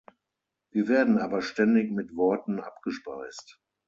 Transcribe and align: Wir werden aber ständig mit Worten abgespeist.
Wir 0.71 0.87
werden 0.87 1.19
aber 1.19 1.43
ständig 1.43 1.91
mit 1.91 2.15
Worten 2.15 2.59
abgespeist. 2.59 3.61